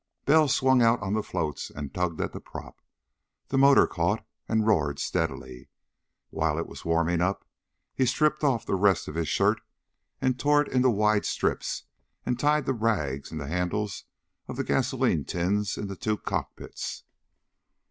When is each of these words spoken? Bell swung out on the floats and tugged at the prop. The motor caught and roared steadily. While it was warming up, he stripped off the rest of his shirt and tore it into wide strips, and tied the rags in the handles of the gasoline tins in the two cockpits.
Bell 0.25 0.47
swung 0.47 0.81
out 0.81 0.99
on 1.03 1.13
the 1.13 1.21
floats 1.21 1.69
and 1.69 1.93
tugged 1.93 2.19
at 2.21 2.33
the 2.33 2.39
prop. 2.41 2.81
The 3.49 3.57
motor 3.59 3.85
caught 3.85 4.25
and 4.49 4.65
roared 4.65 4.97
steadily. 4.97 5.69
While 6.31 6.57
it 6.57 6.65
was 6.65 6.83
warming 6.83 7.21
up, 7.21 7.45
he 7.93 8.07
stripped 8.07 8.43
off 8.43 8.65
the 8.65 8.73
rest 8.73 9.07
of 9.07 9.13
his 9.13 9.27
shirt 9.27 9.61
and 10.19 10.39
tore 10.39 10.63
it 10.63 10.71
into 10.73 10.89
wide 10.89 11.25
strips, 11.25 11.83
and 12.25 12.39
tied 12.39 12.65
the 12.65 12.73
rags 12.73 13.31
in 13.31 13.37
the 13.37 13.45
handles 13.45 14.05
of 14.47 14.57
the 14.57 14.63
gasoline 14.63 15.23
tins 15.23 15.77
in 15.77 15.85
the 15.85 15.95
two 15.95 16.17
cockpits. 16.17 17.03